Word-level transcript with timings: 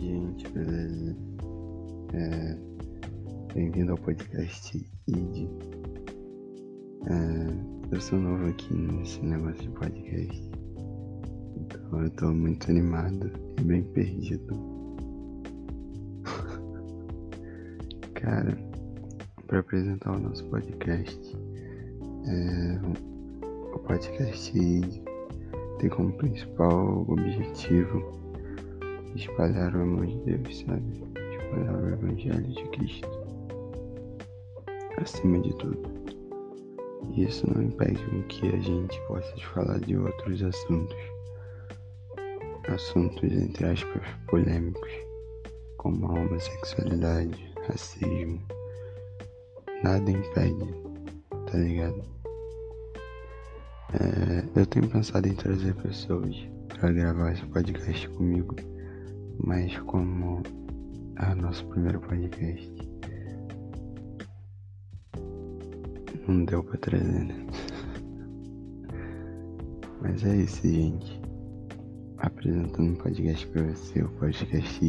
gente, 0.00 0.48
beleza? 0.48 1.16
É, 2.12 2.56
Bem-vindo 3.54 3.92
ao 3.92 3.98
podcast 3.98 4.76
ID. 5.08 5.48
É, 7.06 7.94
eu 7.94 8.00
sou 8.00 8.18
novo 8.18 8.46
aqui 8.46 8.72
nesse 8.74 9.20
negócio 9.24 9.62
de 9.62 9.70
podcast, 9.70 10.50
então 11.56 12.02
eu 12.02 12.10
tô 12.10 12.30
muito 12.30 12.70
animado 12.70 13.30
e 13.58 13.62
bem 13.62 13.82
perdido. 13.82 14.54
Cara, 18.14 18.56
para 19.46 19.60
apresentar 19.60 20.16
o 20.16 20.20
nosso 20.20 20.44
podcast, 20.46 21.36
é, 22.26 22.80
o 23.74 23.78
podcast 23.80 24.56
ID 24.56 25.02
tem 25.78 25.90
como 25.90 26.12
principal 26.12 27.04
objetivo 27.08 28.19
espalhar 29.16 29.74
o 29.74 29.82
amor 29.82 30.06
de 30.06 30.16
Deus, 30.20 30.58
sabe? 30.60 31.04
Espalhar 31.38 31.74
o 31.74 31.88
Evangelho 31.88 32.48
de 32.48 32.64
Cristo. 32.70 33.08
Acima 35.00 35.40
de 35.40 35.54
tudo. 35.56 36.00
Isso 37.16 37.46
não 37.52 37.62
impede 37.62 38.00
que 38.28 38.46
a 38.48 38.58
gente 38.58 39.00
possa 39.08 39.36
falar 39.52 39.78
de 39.80 39.96
outros 39.96 40.42
assuntos. 40.42 40.96
Assuntos, 42.68 43.32
entre 43.32 43.66
aspas, 43.66 44.02
polêmicos, 44.28 44.90
como 45.78 46.06
a 46.06 46.12
homossexualidade, 46.12 47.52
racismo. 47.66 48.40
Nada 49.82 50.10
impede, 50.10 50.74
tá 51.50 51.58
ligado? 51.58 52.02
É, 53.92 54.60
eu 54.60 54.66
tenho 54.66 54.88
pensado 54.88 55.26
em 55.26 55.34
trazer 55.34 55.74
pessoas 55.76 56.36
para 56.68 56.92
gravar 56.92 57.32
esse 57.32 57.44
podcast 57.46 58.08
comigo, 58.10 58.54
mas 59.44 59.76
como 59.80 60.42
é 61.16 61.32
o 61.32 61.36
nosso 61.36 61.66
primeiro 61.68 62.00
podcast, 62.00 62.72
não 66.28 66.44
deu 66.44 66.62
para 66.62 66.78
trazer, 66.78 67.24
né? 67.24 67.46
Mas 70.02 70.24
é 70.24 70.36
isso, 70.36 70.66
gente. 70.66 71.20
Apresentando 72.18 72.92
um 72.92 72.94
podcast 72.94 73.46
para 73.48 73.62
você, 73.62 74.02
o 74.02 74.08
podcast 74.10 74.80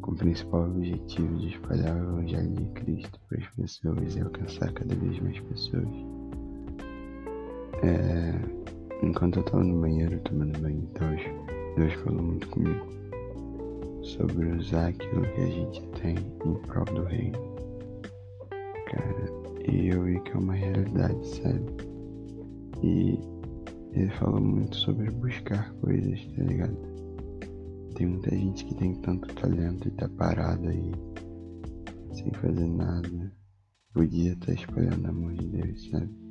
com 0.00 0.12
o 0.12 0.16
principal 0.16 0.64
objetivo 0.70 1.36
de 1.38 1.48
espalhar 1.48 1.96
o 1.96 2.18
Evangelho 2.18 2.52
de 2.52 2.64
Cristo 2.72 3.20
para 3.28 3.38
as 3.38 3.48
pessoas 3.54 4.16
e 4.16 4.20
alcançar 4.20 4.72
cada 4.72 4.94
vez 4.94 5.20
mais 5.20 5.38
pessoas. 5.40 5.88
É, 7.82 8.34
enquanto 9.02 9.40
eu 9.40 9.42
tava 9.44 9.64
no 9.64 9.80
banheiro 9.80 10.18
tomando 10.20 10.58
banho 10.60 10.82
e 10.82 10.98
tal, 10.98 11.08
Deus 11.76 11.92
falou 12.02 12.22
muito 12.22 12.48
comigo 12.48 13.03
sobre 14.04 14.46
usar 14.52 14.88
aquilo 14.88 15.22
que 15.22 15.40
a 15.40 15.46
gente 15.46 15.82
tem 16.00 16.16
em 16.16 16.54
prol 16.66 16.84
do 16.84 17.04
reino. 17.04 17.38
Cara, 18.86 19.26
e 19.68 19.88
eu 19.88 20.02
vi 20.04 20.20
que 20.20 20.32
é 20.32 20.36
uma 20.36 20.54
realidade, 20.54 21.26
sabe? 21.26 21.64
E 22.82 23.18
ele 23.92 24.10
falou 24.18 24.40
muito 24.40 24.76
sobre 24.76 25.10
buscar 25.10 25.72
coisas, 25.80 26.24
tá 26.36 26.42
ligado? 26.42 26.76
Tem 27.96 28.06
muita 28.06 28.30
gente 28.30 28.64
que 28.64 28.74
tem 28.74 28.94
tanto 28.96 29.32
talento 29.34 29.88
e 29.88 29.90
tá 29.92 30.08
parado 30.10 30.68
aí, 30.68 30.92
sem 32.12 32.30
fazer 32.32 32.68
nada. 32.68 33.32
Podia 33.92 34.32
estar 34.32 34.46
tá 34.46 34.52
espalhando 34.52 35.08
amor 35.08 35.32
de 35.34 35.46
Deus, 35.46 35.90
sabe? 35.90 36.24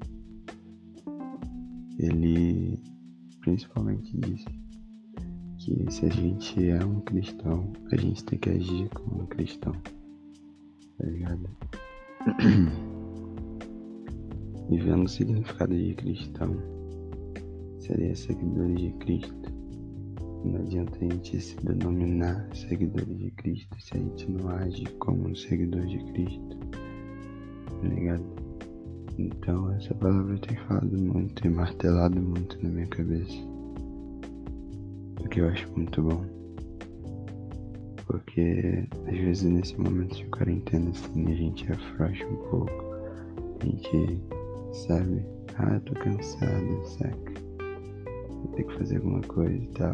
ele 1.99 2.79
principalmente 3.41 4.17
disse 4.17 4.62
que 5.63 5.91
se 5.91 6.05
a 6.05 6.09
gente 6.09 6.69
é 6.69 6.83
um 6.83 6.99
cristão, 7.01 7.71
a 7.91 7.95
gente 7.95 8.23
tem 8.25 8.37
que 8.37 8.49
agir 8.49 8.89
como 8.89 9.23
um 9.23 9.25
cristão. 9.25 9.73
Tá 10.97 11.07
ligado? 11.07 11.49
E 14.69 14.77
vendo 14.77 15.03
o 15.03 15.09
significado 15.09 15.75
de 15.75 15.93
cristão, 15.93 16.55
seria 17.79 18.15
seguidores 18.15 18.79
de 18.79 18.91
Cristo. 18.93 19.53
Não 20.45 20.61
adianta 20.61 20.97
a 20.97 21.01
gente 21.01 21.39
se 21.39 21.55
denominar 21.57 22.49
seguidores 22.55 23.17
de 23.19 23.29
Cristo 23.31 23.75
se 23.79 23.95
a 23.95 23.99
gente 23.99 24.31
não 24.31 24.49
age 24.49 24.85
como 24.99 25.27
um 25.27 25.35
seguidor 25.35 25.85
de 25.85 25.99
Cristo. 26.13 26.57
Tá 27.81 27.87
ligado? 27.87 28.23
Então 29.19 29.71
essa 29.73 29.93
palavra 29.93 30.37
tem 30.39 30.57
falado 30.57 30.97
muito 30.97 31.45
e 31.45 31.49
martelado 31.49 32.21
muito 32.21 32.57
na 32.63 32.69
minha 32.69 32.87
cabeça. 32.87 33.52
O 35.19 35.29
que 35.29 35.41
eu 35.41 35.49
acho 35.49 35.71
muito 35.73 36.01
bom. 36.01 36.25
Porque 38.05 38.87
às 39.07 39.17
vezes 39.17 39.43
nesse 39.43 39.79
momento 39.79 40.15
de 40.15 40.25
quarentena 40.25 40.89
assim 40.89 41.31
a 41.31 41.35
gente 41.35 41.71
afrouxa 41.71 42.25
um 42.25 42.35
pouco. 42.49 42.93
A 43.61 43.65
gente 43.65 44.21
sabe, 44.73 45.25
ah, 45.55 45.79
tô 45.85 45.93
cansado, 45.93 46.85
saca? 46.85 47.33
Vou 48.29 48.47
ter 48.55 48.63
que 48.63 48.73
fazer 48.77 48.97
alguma 48.97 49.21
coisa 49.21 49.55
e 49.55 49.67
tal. 49.67 49.93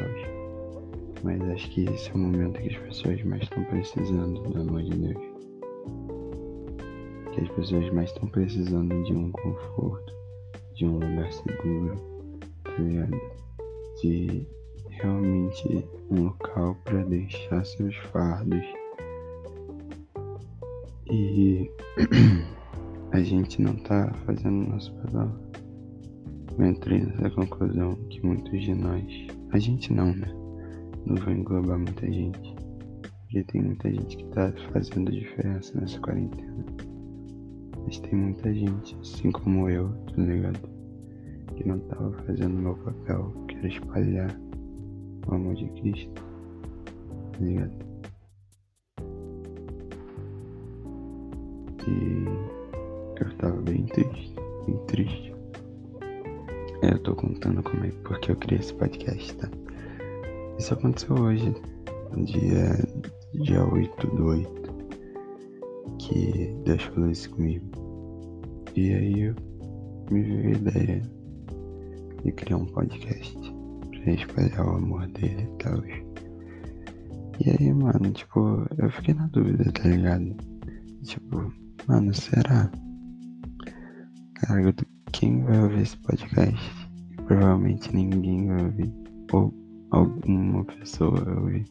Mas 1.24 1.42
acho 1.42 1.70
que 1.72 1.86
esse 1.86 2.10
é 2.10 2.14
o 2.14 2.18
momento 2.18 2.60
que 2.60 2.70
as 2.70 2.78
pessoas 2.78 3.24
mais 3.24 3.44
estão 3.44 3.64
precisando 3.66 4.42
do 4.42 4.62
amor 4.62 4.84
de 4.84 4.98
Deus 4.98 5.40
que 7.40 7.42
as 7.42 7.50
pessoas 7.50 7.94
mais 7.94 8.10
estão 8.10 8.28
precisando 8.30 9.04
de 9.04 9.14
um 9.14 9.32
conforto, 9.32 10.14
de 10.76 10.86
um 10.86 10.94
lugar 10.94 11.32
seguro, 11.32 11.96
tá 12.64 12.72
ligado? 12.78 13.20
De 14.02 14.48
realmente 15.02 15.86
um 16.12 16.24
local 16.24 16.76
para 16.84 17.04
deixar 17.04 17.66
seus 17.66 17.96
fardos. 18.12 18.66
E 21.10 21.70
a 23.12 23.22
gente 23.22 23.62
não 23.62 23.76
tá 23.76 24.12
fazendo 24.26 24.70
nosso 24.70 24.94
papel. 24.96 25.32
Eu 26.58 26.66
entrei 26.66 27.00
nessa 27.00 27.30
conclusão 27.32 27.96
que 28.10 28.26
muitos 28.26 28.62
de 28.62 28.76
nós, 28.76 29.28
a 29.52 29.60
gente 29.60 29.94
não, 29.94 30.14
né? 30.14 30.28
Não 31.06 31.16
vou 31.16 31.34
englobar 31.34 31.78
muita 31.78 32.06
gente. 32.12 32.56
Porque 33.02 33.44
tem 33.46 33.62
muita 33.62 33.90
gente 33.90 34.18
que 34.18 34.26
tá 34.26 34.52
fazendo 34.74 35.12
diferença 35.12 35.80
nessa 35.80 36.00
quarentena. 36.00 36.66
Mas 37.86 38.00
tem 38.00 38.14
muita 38.14 38.54
gente, 38.54 38.98
assim 39.00 39.32
como 39.32 39.70
eu, 39.70 39.90
tá 40.14 40.22
ligado? 40.22 40.60
Que 41.56 41.68
não 41.68 41.80
tava 41.80 42.12
fazendo 42.26 42.56
o 42.58 42.62
meu 42.62 42.76
papel, 42.76 43.32
que 43.48 43.56
era 43.56 43.68
espalhar 43.68 44.49
o 45.30 45.36
amor 45.36 45.56
de 45.56 45.68
Cristo, 45.70 46.24
tá 47.32 47.40
ligado? 47.40 47.72
E 51.88 52.26
eu 53.22 53.38
tava 53.38 53.62
bem 53.62 53.86
triste, 53.86 54.36
bem 54.66 54.78
triste. 54.88 55.34
Eu 56.82 57.00
tô 57.00 57.16
contando 57.16 57.62
como 57.64 57.86
é 57.86 57.92
porque 58.04 58.32
eu 58.32 58.36
criei 58.36 58.60
esse 58.60 58.74
podcast, 58.74 59.36
tá? 59.38 59.50
Isso 60.58 60.74
aconteceu 60.74 61.16
hoje, 61.16 61.54
dia, 62.26 62.88
dia 63.34 63.66
8 63.66 64.08
do 64.08 64.26
8 64.28 64.60
que 66.00 66.56
Deus 66.64 66.84
falou 66.84 67.10
isso 67.10 67.30
comigo. 67.32 67.66
E 68.76 68.94
aí 68.94 69.22
eu 69.22 69.36
me 70.12 70.22
veio 70.22 70.48
a 70.48 70.52
ideia 70.52 71.02
de 72.24 72.32
criar 72.32 72.58
um 72.58 72.66
podcast 72.66 73.59
pra 74.04 74.14
espalhar 74.14 74.66
o 74.66 74.78
amor 74.78 75.08
dele 75.08 75.44
e 75.44 75.64
tal. 75.64 75.84
E 75.86 77.50
aí, 77.50 77.74
mano, 77.74 78.12
tipo, 78.12 78.66
eu 78.78 78.90
fiquei 78.92 79.14
na 79.14 79.28
dúvida, 79.28 79.72
tá 79.72 79.88
ligado? 79.88 80.36
Tipo, 81.04 81.54
mano, 81.88 82.14
será? 82.14 82.70
Cara, 84.36 84.74
quem 85.14 85.44
vai 85.44 85.60
ouvir 85.62 85.82
esse 85.82 85.98
podcast? 85.98 86.90
Provavelmente 87.26 87.96
ninguém 87.96 88.48
vai 88.48 88.64
ouvir. 88.64 88.94
Ou 89.32 89.54
alguma 89.92 90.66
pessoa 90.66 91.24
vai 91.24 91.36
ouvir. 91.36 91.66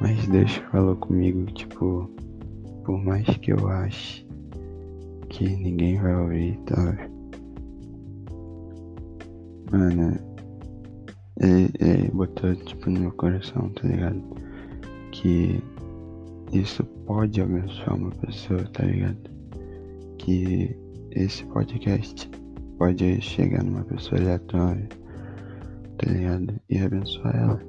Mas 0.00 0.26
Deus 0.28 0.52
falou 0.72 0.96
comigo, 0.96 1.46
tipo, 1.52 2.10
por 2.84 2.98
mais 3.04 3.24
que 3.38 3.52
eu 3.52 3.68
ache 3.68 4.26
que 5.28 5.44
ninguém 5.44 6.00
vai 6.00 6.16
ouvir 6.16 6.54
e 6.54 6.58
tal. 6.64 7.18
Mano, 9.70 10.27
ele, 11.40 11.70
ele 11.80 12.08
botou 12.08 12.54
tipo 12.56 12.90
no 12.90 13.00
meu 13.00 13.12
coração, 13.12 13.68
tá 13.70 13.86
ligado? 13.86 14.22
Que 15.12 15.62
isso 16.52 16.84
pode 17.06 17.40
abençoar 17.40 17.96
uma 17.96 18.10
pessoa, 18.10 18.62
tá 18.72 18.84
ligado? 18.84 19.30
Que 20.18 20.76
esse 21.12 21.44
podcast 21.46 22.28
pode 22.78 23.20
chegar 23.20 23.62
numa 23.62 23.84
pessoa 23.84 24.20
aleatória, 24.20 24.88
tá 25.98 26.10
ligado? 26.10 26.54
E 26.70 26.78
abençoar 26.78 27.36
ela. 27.36 27.62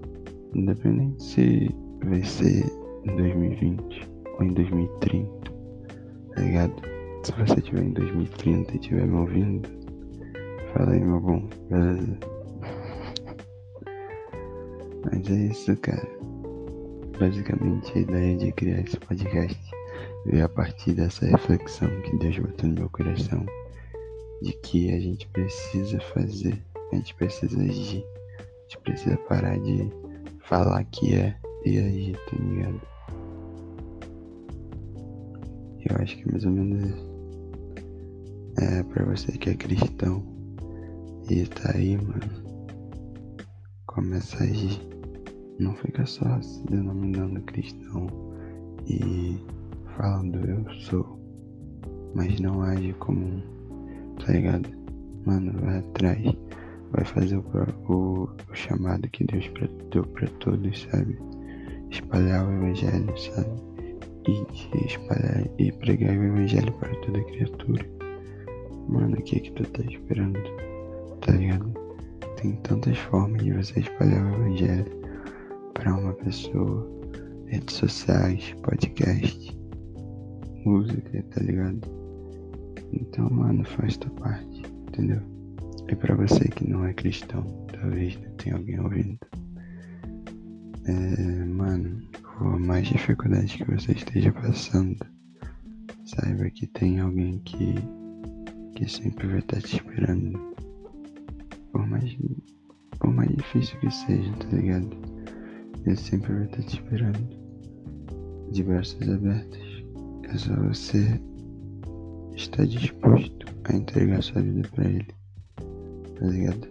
Independente 0.56 1.24
se 1.24 1.76
vai 2.04 2.24
ser 2.24 2.66
em 3.06 3.16
2020 3.16 4.10
ou 4.38 4.46
em 4.46 4.54
2030, 4.54 5.30
tá 6.36 6.42
ligado? 6.42 6.74
Se 7.24 7.32
você 7.34 7.60
estiver 7.60 7.84
em 7.84 7.92
2030 7.92 8.72
e 8.72 8.76
estiver 8.76 9.06
me 9.06 9.18
ouvindo, 9.18 9.70
fala 10.74 10.92
aí, 10.94 11.04
meu 11.04 11.20
bom, 11.20 11.48
beleza? 11.70 12.39
Mas 15.12 15.30
é 15.30 15.52
isso, 15.52 15.76
cara. 15.78 16.08
basicamente 17.20 17.98
a 17.98 18.02
ideia 18.02 18.38
de 18.38 18.52
criar 18.54 18.80
esse 18.80 18.98
podcast 18.98 19.60
veio 20.26 20.46
a 20.46 20.50
partir 20.50 20.94
dessa 20.94 21.26
reflexão 21.26 21.90
que 22.02 22.16
Deus 22.18 22.38
botou 22.40 22.70
no 22.70 22.76
meu 22.76 22.90
coração 22.90 23.46
de 24.42 24.54
que 24.54 24.94
a 24.94 25.00
gente 25.00 25.28
precisa 25.28 26.00
fazer, 26.00 26.64
a 26.92 26.96
gente 26.96 27.14
precisa 27.16 27.60
agir, 27.62 28.06
a 28.38 28.62
gente 28.64 28.78
precisa 28.84 29.18
parar 29.18 29.60
de 29.60 29.90
falar 30.44 30.84
que 30.86 31.16
é 31.16 31.36
e 31.66 31.78
agir, 31.78 32.18
tá 32.30 32.38
ligado? 32.38 32.82
Eu 35.90 35.96
acho 35.98 36.18
que 36.18 36.28
é 36.28 36.32
mais 36.32 36.46
ou 36.46 36.52
menos 36.52 36.90
isso. 36.90 37.10
É 38.62 38.84
pra 38.84 39.06
você 39.06 39.32
que 39.34 39.50
é 39.50 39.54
cristão 39.56 40.24
e 41.30 41.46
tá 41.46 41.72
aí, 41.76 41.98
mano. 41.98 42.50
Começa 43.86 44.38
a 44.38 44.44
agir. 44.44 44.99
Não 45.60 45.76
fica 45.76 46.06
só 46.06 46.42
se 46.42 46.66
denominando 46.68 47.42
cristão 47.42 48.08
e 48.88 49.38
falando 49.98 50.40
eu 50.50 50.74
sou, 50.74 51.20
mas 52.16 52.40
não 52.40 52.62
age 52.62 52.94
como 52.94 53.20
um, 53.20 53.42
tá 54.26 54.32
ligado? 54.32 54.70
Mano, 55.26 55.52
vai 55.60 55.80
atrás, 55.80 56.38
vai 56.94 57.04
fazer 57.04 57.36
o, 57.36 57.44
o, 57.90 58.30
o 58.50 58.56
chamado 58.56 59.10
que 59.10 59.26
Deus 59.26 59.52
deu 59.92 60.04
pra 60.06 60.30
todos, 60.40 60.88
sabe? 60.90 61.20
Espalhar 61.92 62.48
o 62.48 62.54
evangelho, 62.54 63.18
sabe? 63.18 63.50
E 64.30 64.86
espalhar 64.86 65.46
e 65.58 65.74
pregar 65.74 66.18
o 66.18 66.24
evangelho 66.24 66.72
para 66.74 66.96
toda 67.02 67.22
criatura. 67.26 67.86
Mano, 68.88 69.18
o 69.18 69.22
que 69.24 69.36
é 69.36 69.40
que 69.42 69.52
tu 69.52 69.64
tá 69.72 69.84
esperando? 69.84 70.40
Tá 71.20 71.34
ligado? 71.34 71.74
Tem 72.38 72.54
tantas 72.64 72.98
formas 72.98 73.44
de 73.44 73.52
você 73.52 73.82
espalhar 73.82 74.24
o 74.24 74.36
evangelho 74.36 74.99
para 75.80 75.96
uma 75.96 76.14
pessoa, 76.14 76.86
redes 77.48 77.78
sociais, 77.78 78.54
podcast, 78.64 79.58
música, 80.66 81.24
tá 81.32 81.42
ligado? 81.42 81.80
Então, 82.92 83.30
mano, 83.30 83.64
faz 83.64 83.96
tua 83.96 84.12
parte, 84.12 84.62
entendeu? 84.90 85.22
E 85.88 85.96
para 85.96 86.16
você 86.16 86.50
que 86.50 86.70
não 86.70 86.86
é 86.86 86.94
cristão, 86.94 87.44
talvez 87.72 88.20
não 88.22 88.32
tenha 88.36 88.58
alguém 88.58 88.80
ouvindo. 88.82 89.18
É, 90.86 91.46
mano, 91.46 92.02
por 92.22 92.60
mais 92.60 92.86
dificuldade 92.90 93.58
que 93.58 93.72
você 93.72 93.94
esteja 93.94 94.34
passando, 94.34 94.98
saiba 96.04 96.50
que 96.50 96.68
tem 96.68 97.00
alguém 97.00 97.40
que, 97.46 97.76
que 98.76 98.86
sempre 98.86 99.28
vai 99.28 99.40
estar 99.40 99.62
te 99.62 99.78
esperando. 99.78 100.38
Por 101.72 101.88
mais, 101.88 102.18
por 103.00 103.14
mais 103.14 103.34
difícil 103.34 103.80
que 103.80 103.90
seja, 103.90 104.34
tá 104.34 104.58
ligado? 104.58 105.09
Ele 105.86 105.96
sempre 105.96 106.34
vai 106.34 106.46
estar 106.46 106.64
te 106.64 106.76
esperando. 106.76 107.20
De 108.52 108.64
braços 108.64 109.10
abertos. 109.10 109.84
É 110.24 110.38
só 110.38 110.56
você 110.56 111.20
estar 112.36 112.66
disposto 112.66 113.46
a 113.66 113.76
entregar 113.76 114.22
sua 114.22 114.42
vida 114.42 114.68
para 114.74 114.90
Ele. 114.90 115.08
Tá 116.16 116.26
ligado? 116.26 116.68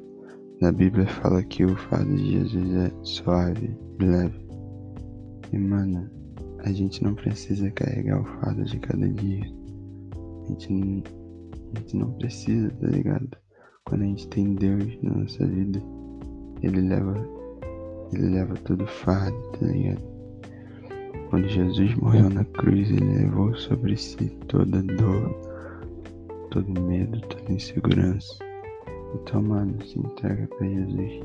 Na 0.61 0.73
Bíblia 0.73 1.07
fala 1.07 1.43
que 1.43 1.65
o 1.65 1.77
fardo 1.77 2.17
de 2.17 2.33
Jesus 2.33 2.75
é 2.75 2.93
suave 3.05 3.77
e 4.01 4.05
leve. 4.05 4.49
E 5.53 5.59
mano, 5.59 6.11
a 6.61 6.73
gente 6.73 7.03
não 7.03 7.15
precisa 7.15 7.71
carregar 7.71 8.21
o 8.21 8.25
fardo 8.25 8.65
de 8.65 8.79
cada 8.81 9.09
dia. 9.09 9.45
A 10.45 10.49
gente 10.49 10.73
não, 10.73 11.03
a 11.75 11.79
gente 11.79 11.97
não 11.97 12.13
precisa, 12.13 12.71
tá 12.71 12.89
ligado? 12.89 13.29
Quando 13.85 14.03
a 14.03 14.07
gente 14.07 14.29
tem 14.29 14.55
Deus 14.55 14.99
na 15.03 15.15
nossa 15.15 15.47
vida, 15.47 15.81
Ele 16.63 16.81
leva, 16.81 17.15
Ele 18.13 18.31
leva 18.31 18.55
todo 18.65 18.87
fardo, 18.87 19.37
tá 19.53 19.67
ligado? 19.67 20.03
Quando 21.31 21.47
Jesus 21.49 21.95
morreu 21.97 22.31
na 22.31 22.45
cruz, 22.45 22.91
ele 22.91 23.19
levou 23.19 23.55
sobre 23.55 23.97
si 23.97 24.29
toda 24.49 24.83
dor, 24.83 25.31
todo 26.51 26.81
medo, 26.81 27.21
toda 27.21 27.53
insegurança. 27.53 28.35
Então, 29.15 29.43
mano, 29.43 29.77
se 29.85 29.99
entrega 29.99 30.47
para 30.47 30.67
Jesus. 30.67 31.21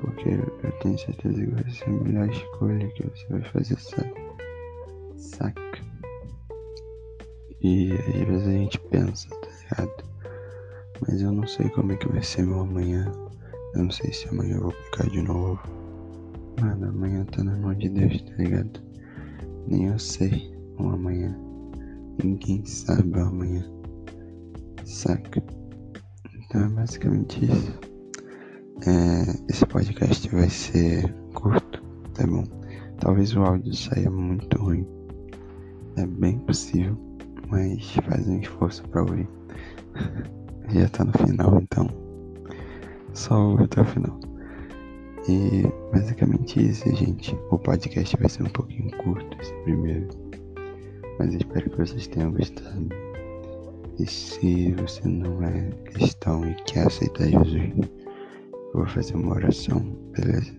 Porque 0.00 0.30
eu 0.30 0.72
tenho 0.80 0.98
certeza 0.98 1.34
que 1.34 1.50
vai 1.50 1.70
ser 1.70 1.84
a 1.84 1.92
melhor 1.92 2.28
escolha 2.30 2.88
que 2.88 3.02
você 3.04 3.26
vai 3.28 3.42
fazer, 3.42 3.78
sabe? 3.78 4.14
Saca? 5.16 5.60
E 7.62 7.92
às 7.92 8.26
vezes 8.26 8.48
a 8.48 8.52
gente 8.52 8.80
pensa, 8.80 9.28
tá 9.28 9.48
ligado? 9.60 10.04
Mas 11.06 11.22
eu 11.22 11.30
não 11.30 11.46
sei 11.46 11.68
como 11.68 11.92
é 11.92 11.96
que 11.96 12.08
vai 12.08 12.22
ser 12.22 12.42
meu 12.46 12.60
amanhã. 12.60 13.12
Eu 13.74 13.84
não 13.84 13.90
sei 13.90 14.12
se 14.12 14.28
amanhã 14.28 14.56
eu 14.56 14.62
vou 14.62 14.72
pecar 14.72 15.08
de 15.10 15.22
novo. 15.22 15.60
Mano, 16.60 16.88
amanhã 16.88 17.24
tá 17.24 17.42
na 17.42 17.56
mão 17.56 17.72
de 17.74 17.88
Deus, 17.88 18.20
tá 18.22 18.34
ligado? 18.36 18.82
Nem 19.66 19.86
eu 19.86 19.98
sei 19.98 20.54
o 20.78 20.90
amanhã. 20.90 21.34
Ninguém 22.22 22.62
sabe 22.66 23.18
o 23.18 23.22
amanhã. 23.22 23.64
Saca? 24.84 25.42
Então 26.34 26.62
é 26.62 26.68
basicamente 26.68 27.46
isso. 27.46 27.78
É, 28.86 29.22
esse 29.48 29.64
podcast 29.64 30.28
vai 30.28 30.50
ser 30.50 31.10
curto, 31.32 31.82
tá 32.12 32.26
bom? 32.26 32.44
Talvez 32.98 33.34
o 33.34 33.40
áudio 33.42 33.72
saia 33.74 34.10
muito 34.10 34.58
ruim. 34.58 34.86
É 35.96 36.04
bem 36.04 36.38
possível, 36.40 36.94
mas 37.48 37.90
faz 38.06 38.28
um 38.28 38.38
esforço 38.38 38.82
pra 38.88 39.00
ouvir. 39.00 39.28
Já 40.68 40.88
tá 40.90 41.04
no 41.04 41.12
final, 41.12 41.58
então 41.62 41.88
só 43.14 43.50
ouve 43.50 43.64
até 43.64 43.80
o 43.80 43.84
final. 43.86 44.20
E 45.26 45.79
basicamente 45.92 46.68
isso, 46.68 46.94
gente. 46.94 47.34
O 47.50 47.58
podcast 47.58 48.16
vai 48.16 48.28
ser 48.28 48.42
um 48.44 48.50
pouquinho 48.50 48.90
curto, 48.98 49.36
esse 49.40 49.52
primeiro. 49.64 50.08
Mas 51.18 51.34
espero 51.34 51.70
que 51.70 51.76
vocês 51.76 52.06
tenham 52.06 52.32
gostado. 52.32 52.88
E 53.98 54.06
se 54.06 54.72
você 54.72 55.06
não 55.06 55.42
é 55.42 55.70
cristão 55.92 56.48
e 56.48 56.54
quer 56.64 56.86
aceitar 56.86 57.26
Jesus, 57.26 57.72
eu 58.52 58.72
vou 58.72 58.86
fazer 58.86 59.14
uma 59.14 59.34
oração, 59.34 59.80
beleza? 60.16 60.52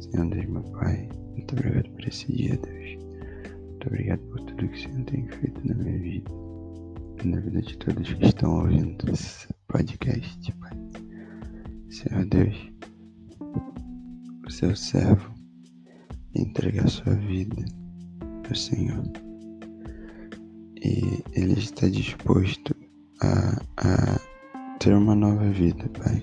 Senhor 0.00 0.28
Deus, 0.28 0.46
meu 0.46 0.62
Pai, 0.62 1.08
muito 1.34 1.54
obrigado 1.54 1.90
por 1.90 2.06
esse 2.06 2.30
dia, 2.30 2.58
Deus. 2.58 2.98
Muito 3.70 3.86
obrigado 3.86 4.20
por 4.28 4.40
tudo 4.40 4.68
que 4.68 4.74
o 4.74 4.78
Senhor 4.78 5.04
tem 5.04 5.26
feito 5.28 5.66
na 5.66 5.74
minha 5.74 5.98
vida. 5.98 6.30
E 7.24 7.28
na 7.28 7.40
vida 7.40 7.62
de 7.62 7.78
todos 7.78 8.12
que 8.12 8.26
estão 8.26 8.60
ouvindo 8.60 9.10
esse 9.10 9.48
podcast, 9.68 10.52
Pai. 10.54 10.72
Senhor 11.88 12.26
Deus 12.26 12.72
seu 14.52 14.76
servo 14.76 15.32
e 16.34 16.42
entregar 16.42 16.88
sua 16.88 17.14
vida 17.14 17.64
ao 18.48 18.54
Senhor. 18.54 19.02
E 20.76 21.22
Ele 21.32 21.58
está 21.58 21.88
disposto 21.88 22.76
a, 23.22 23.62
a 23.78 24.20
ter 24.78 24.94
uma 24.94 25.14
nova 25.14 25.48
vida, 25.50 25.88
Pai. 25.90 26.22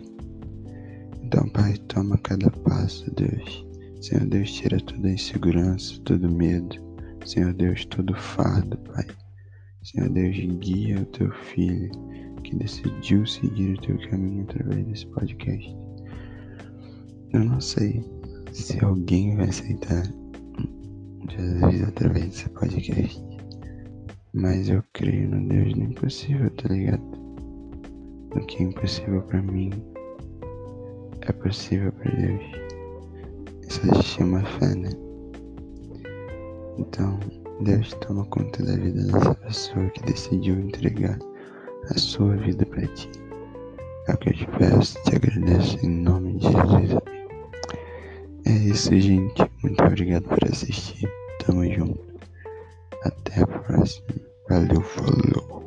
Então, 1.23 1.47
Pai, 1.49 1.75
toma 1.87 2.17
cada 2.19 2.49
passo, 2.51 3.09
Deus. 3.15 3.65
Senhor 4.01 4.25
Deus, 4.27 4.51
tira 4.51 4.79
toda 4.81 5.09
insegurança, 5.09 5.99
todo 6.05 6.29
medo. 6.29 6.75
Senhor 7.25 7.53
Deus, 7.53 7.85
todo 7.85 8.15
fardo, 8.15 8.77
Pai. 8.77 9.05
Senhor 9.83 10.09
Deus, 10.09 10.35
guia 10.59 11.01
o 11.01 11.05
teu 11.05 11.31
filho 11.31 11.91
que 12.43 12.55
decidiu 12.55 13.25
seguir 13.25 13.73
o 13.73 13.81
teu 13.81 13.97
caminho 14.09 14.43
através 14.43 14.85
desse 14.85 15.07
podcast. 15.07 15.75
Eu 17.33 17.43
não 17.45 17.61
sei 17.61 18.03
se 18.51 18.83
alguém 18.83 19.35
vai 19.35 19.49
aceitar 19.49 20.03
Jesus 21.29 21.83
através 21.87 22.25
desse 22.25 22.49
podcast. 22.49 23.23
Mas 24.33 24.69
eu 24.69 24.83
creio 24.93 25.29
no 25.29 25.47
Deus 25.47 25.73
do 25.73 25.83
impossível, 25.83 26.49
tá 26.51 26.69
ligado? 26.69 27.01
O 28.35 28.39
que 28.45 28.63
é 28.63 28.67
impossível 28.67 29.21
para 29.23 29.41
mim 29.41 29.71
é 31.21 31.31
possível 31.31 31.91
para 31.93 32.11
Deus. 32.11 32.41
Isso 33.67 33.95
se 33.95 34.03
chama 34.03 34.43
fé, 34.43 34.75
né? 34.75 34.89
Então, 36.77 37.19
Deus 37.61 37.93
toma 38.01 38.25
conta 38.25 38.63
da 38.63 38.75
vida 38.75 39.03
dessa 39.03 39.35
pessoa 39.35 39.89
que 39.89 40.03
decidiu 40.03 40.59
entregar 40.59 41.19
a 41.89 41.97
sua 41.97 42.35
vida 42.37 42.65
para 42.65 42.87
ti. 42.87 43.09
É 44.07 44.13
o 44.13 44.17
que 44.17 44.29
eu 44.29 44.33
te 44.33 44.47
peço, 44.57 45.03
te 45.03 45.15
agradeço 45.15 45.85
em 45.85 45.89
nome 45.89 46.37
de 46.37 46.45
Jesus. 46.45 47.18
Isso, 48.79 48.97
gente. 48.97 49.51
Muito 49.61 49.83
obrigado 49.83 50.23
por 50.23 50.39
assistir. 50.45 51.11
Tamo 51.45 51.69
junto. 51.69 51.99
Até 53.03 53.41
a 53.41 53.45
próxima. 53.45 54.07
Valeu, 54.49 54.81
falou. 54.81 55.58